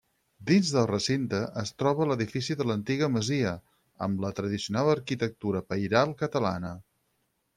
Dins 0.51 0.69
del 0.75 0.85
recinte 0.91 1.41
es 1.63 1.71
troba 1.81 2.05
l'edifici 2.11 2.55
de 2.61 2.65
l'antiga 2.69 3.09
masia, 3.17 3.53
amb 4.07 4.25
la 4.25 4.33
tradicional 4.39 4.91
arquitectura 4.97 5.65
pairal 5.73 6.19
catalana. 6.23 6.73